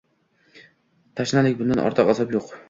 [1.21, 1.59] Tashnalik!
[1.61, 2.51] Bundan ortiq azob yo‘q